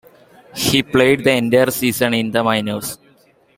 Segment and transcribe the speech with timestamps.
[0.55, 2.97] He played the entire season in the minors.